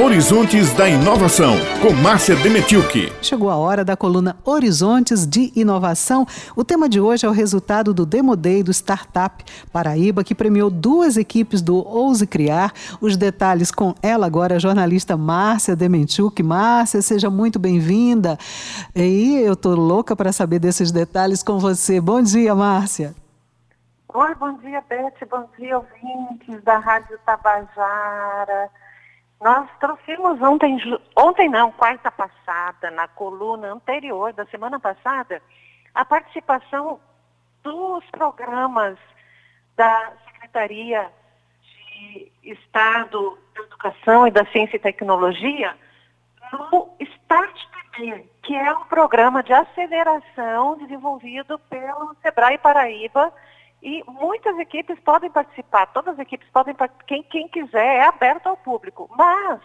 [0.00, 3.12] Horizontes da Inovação, com Márcia Demetilke.
[3.20, 6.24] Chegou a hora da coluna Horizontes de Inovação.
[6.54, 10.70] O tema de hoje é o resultado do Demo Day do Startup Paraíba, que premiou
[10.70, 12.72] duas equipes do Ouse Criar.
[13.00, 16.44] Os detalhes com ela agora, a jornalista Márcia Demetilke.
[16.44, 18.38] Márcia, seja muito bem-vinda.
[18.94, 22.00] E eu tô louca para saber desses detalhes com você.
[22.00, 23.16] Bom dia, Márcia.
[24.14, 25.26] Oi, bom dia, Beth.
[25.28, 28.70] Bom dia, ouvintes da Rádio Tabajara.
[29.40, 30.76] Nós trouxemos ontem,
[31.16, 35.40] ontem não, quarta passada, na coluna anterior da semana passada,
[35.94, 37.00] a participação
[37.62, 38.98] dos programas
[39.76, 41.08] da Secretaria
[41.62, 45.76] de Estado da Educação e da Ciência e Tecnologia
[46.52, 53.32] no Start PB, que é um programa de aceleração desenvolvido pelo Sebrae Paraíba
[53.82, 58.48] e muitas equipes podem participar, todas as equipes podem participar, quem, quem quiser, é aberto
[58.48, 59.08] ao público.
[59.16, 59.60] Mas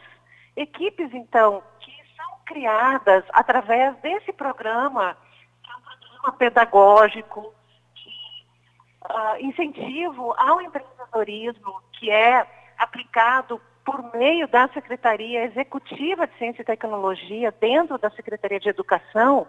[0.56, 5.18] equipes, então, que são criadas através desse programa,
[5.64, 7.54] que é um programa pedagógico,
[7.96, 8.46] de
[9.12, 12.46] uh, incentivo ao empreendedorismo, que é
[12.78, 19.48] aplicado por meio da Secretaria Executiva de Ciência e Tecnologia, dentro da Secretaria de Educação,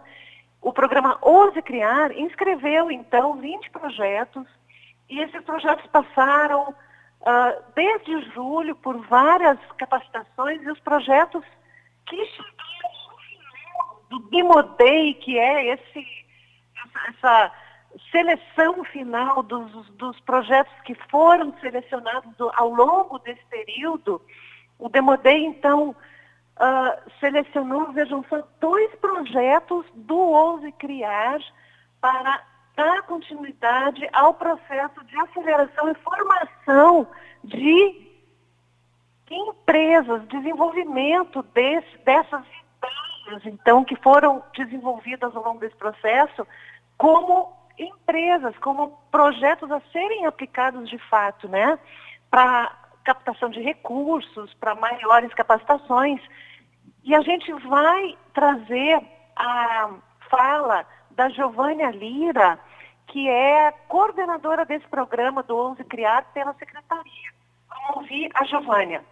[0.64, 4.46] o programa Ouse Criar inscreveu, então, 20 projetos,
[5.10, 11.44] e esses projetos passaram uh, desde julho por várias capacitações, e os projetos
[12.06, 12.54] que chegaram
[14.08, 16.06] do Bimodei, que é esse,
[16.82, 17.52] essa, essa
[18.10, 24.18] seleção final dos, dos projetos que foram selecionados do, ao longo desse período,
[24.78, 25.94] o Demodei, então,
[26.58, 31.38] uh, selecionou, vejam, são dois projetos do Ouse Criar
[32.00, 32.42] para
[32.76, 37.06] dar continuidade ao processo de aceleração e formação
[37.42, 38.04] de
[39.30, 46.46] empresas, desenvolvimento desse, dessas ideias, então, que foram desenvolvidas ao longo desse processo,
[46.98, 51.78] como empresas, como projetos a serem aplicados de fato, né?
[52.30, 52.70] Para
[53.04, 56.20] captação de recursos, para maiores capacitações.
[57.04, 58.98] E a gente vai trazer
[59.36, 59.90] a
[60.30, 62.58] fala da Giovânia Lira,
[63.08, 67.30] que é coordenadora desse programa do 11 criado pela Secretaria.
[67.68, 69.04] Vamos ouvir a Giovânia.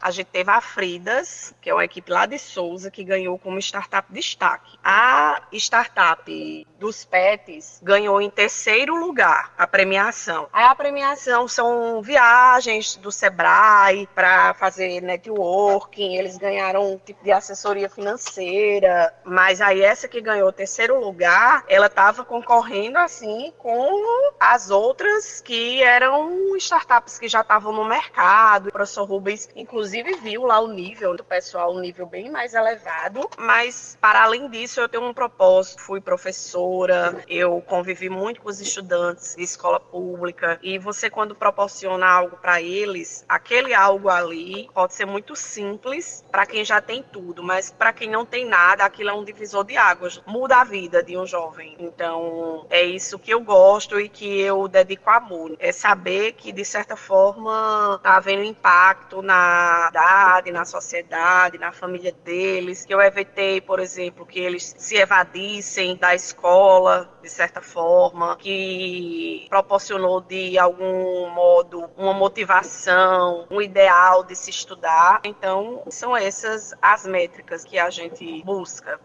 [0.00, 3.58] A gente teve a Fridas, que é uma equipe lá de Souza, que ganhou como
[3.58, 4.78] startup destaque.
[4.82, 10.48] A startup dos pets ganhou em terceiro lugar a premiação.
[10.50, 17.30] Aí a premiação são viagens do Sebrae para fazer networking, eles ganharam um tipo de
[17.30, 24.32] assessoria financeira, mas aí essa que ganhou o terceiro lugar, ela estava concorrendo assim com
[24.40, 28.68] as outras que eram startups que já estavam no mercado.
[28.68, 32.54] O professor Rubens, inclusive, inclusive viu lá o nível do pessoal, um nível bem mais
[32.54, 38.48] elevado, mas para além disso eu tenho um propósito, fui professora, eu convivi muito com
[38.48, 40.58] os estudantes de escola pública.
[40.62, 46.46] E você quando proporciona algo para eles, aquele algo ali pode ser muito simples para
[46.46, 49.76] quem já tem tudo, mas para quem não tem nada, aquilo é um divisor de
[49.76, 51.76] águas, muda a vida de um jovem.
[51.80, 56.64] Então, é isso que eu gosto e que eu dedico amor, é saber que de
[56.64, 63.60] certa forma tá havendo impacto na comunidade, na sociedade, na família deles, que eu evitei,
[63.60, 71.30] por exemplo, que eles se evadissem da escola, de certa forma, que proporcionou de algum
[71.30, 75.20] modo uma motivação, um ideal de se estudar.
[75.24, 79.00] Então, são essas as métricas que a gente busca.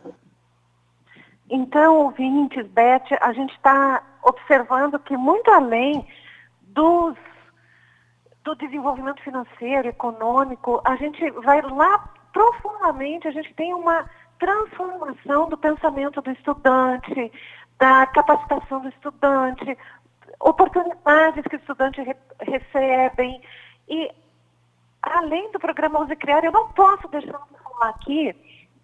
[1.50, 6.06] Então, ouvintes, Beth, a gente está observando que muito além
[6.62, 7.16] dos
[8.46, 15.58] do desenvolvimento financeiro, econômico, a gente vai lá profundamente, a gente tem uma transformação do
[15.58, 17.32] pensamento do estudante,
[17.80, 19.78] da capacitação do estudante,
[20.40, 23.42] oportunidades que o estudante re.
[23.88, 24.12] E,
[25.02, 28.36] além do programa Use Criar, eu não posso deixar de falar aqui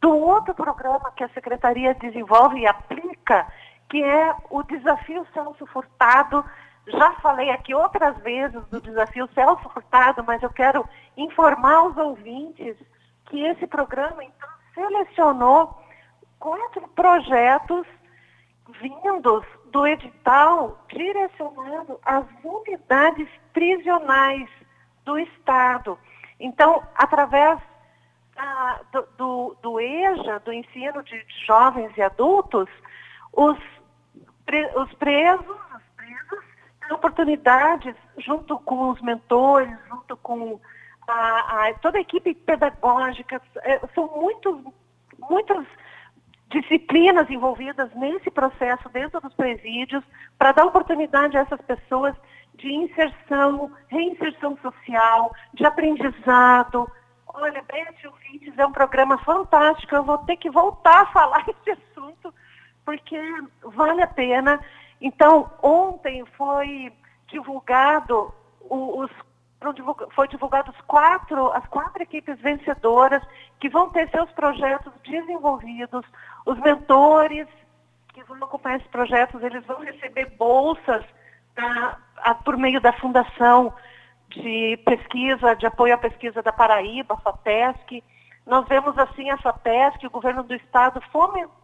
[0.02, 3.48] do outro programa que a Secretaria desenvolve e aplica,
[3.90, 6.44] que é o Desafio Celso Furtado,
[6.88, 12.76] já falei aqui outras vezes do desafio Celso Furtado, mas eu quero informar os ouvintes
[13.26, 15.80] que esse programa então selecionou
[16.40, 17.86] quatro projetos
[18.80, 24.50] vindos do edital direcionado às unidades prisionais
[25.06, 25.98] do Estado.
[26.40, 27.60] Então, através
[28.38, 32.68] ah, do, do, do, EJA, do ensino de jovens e adultos,
[33.32, 33.58] os,
[34.76, 35.71] os presos
[36.92, 40.60] oportunidades, junto com os mentores, junto com
[41.08, 44.62] a, a, toda a equipe pedagógica, é, são muitos,
[45.18, 45.66] muitas
[46.50, 50.04] disciplinas envolvidas nesse processo dentro dos presídios
[50.38, 52.16] para dar oportunidade a essas pessoas
[52.56, 56.90] de inserção, reinserção social, de aprendizado.
[57.28, 61.72] Olha, Beth Ouvintes é um programa fantástico, eu vou ter que voltar a falar esse
[61.72, 62.34] assunto,
[62.86, 63.20] porque
[63.64, 64.60] vale a pena.
[65.02, 66.94] Então, ontem foi
[67.28, 68.34] divulgado
[68.70, 69.10] os
[70.16, 73.22] foi divulgados quatro, as quatro equipes vencedoras
[73.60, 76.04] que vão ter seus projetos desenvolvidos,
[76.46, 77.48] os mentores
[78.12, 81.06] que vão acompanhar esses projetos, eles vão receber bolsas
[81.56, 83.72] da, a, por meio da Fundação
[84.30, 88.04] de Pesquisa, de Apoio à Pesquisa da Paraíba, a FAPESC.
[88.48, 91.62] Nós vemos assim a FAPESC, o governo do estado, fomentando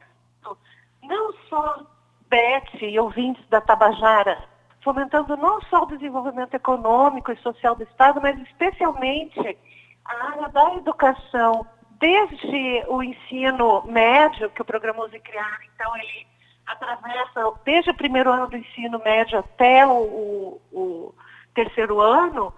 [1.01, 1.84] não só
[2.29, 4.44] BET e ouvintes da Tabajara,
[4.81, 9.57] fomentando não só o desenvolvimento econômico e social do Estado, mas especialmente
[10.06, 11.65] a área da educação,
[12.00, 16.27] desde o ensino médio, que o programa Use Criar, então ele
[16.65, 21.15] atravessa desde o primeiro ano do ensino médio até o, o, o
[21.53, 22.53] terceiro ano,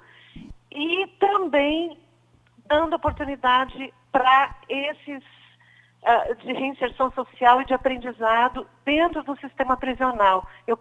[0.71, 1.97] e também
[2.67, 5.23] dando oportunidade para esses
[6.39, 10.47] de reinserção social e de aprendizado dentro do sistema prisional.
[10.65, 10.77] Eu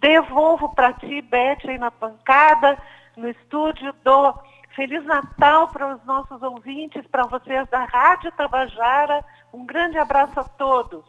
[0.00, 2.78] Devolvo para ti, Beth, aí na bancada,
[3.16, 4.34] no estúdio, dou
[4.74, 9.22] Feliz Natal para os nossos ouvintes, para vocês da Rádio Tabajara.
[9.52, 11.04] Um grande abraço a todos.